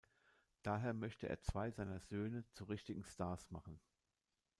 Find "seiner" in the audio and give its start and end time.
1.69-1.99